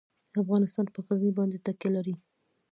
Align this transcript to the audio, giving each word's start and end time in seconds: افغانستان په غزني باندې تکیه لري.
افغانستان 0.41 0.85
په 0.93 0.99
غزني 1.05 1.31
باندې 1.37 1.57
تکیه 1.65 1.89
لري. 1.95 2.15